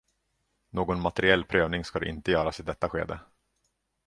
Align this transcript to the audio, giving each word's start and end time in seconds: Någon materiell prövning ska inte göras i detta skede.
Någon 0.69 1.01
materiell 1.01 1.43
prövning 1.45 1.83
ska 1.85 2.05
inte 2.05 2.31
göras 2.31 2.59
i 2.59 2.63
detta 2.63 2.89
skede. 2.89 3.19